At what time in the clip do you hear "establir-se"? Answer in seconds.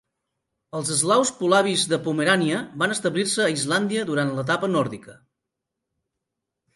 2.95-3.45